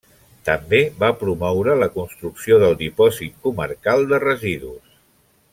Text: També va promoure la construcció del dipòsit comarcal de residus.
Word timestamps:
També 0.47 0.79
va 1.03 1.09
promoure 1.23 1.75
la 1.83 1.89
construcció 1.99 2.59
del 2.65 2.75
dipòsit 2.81 3.39
comarcal 3.47 4.11
de 4.15 4.25
residus. 4.29 5.01